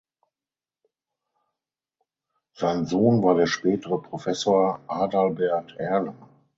[2.55, 6.15] Sein Sohn war der spätere Professor Adalbert Erler.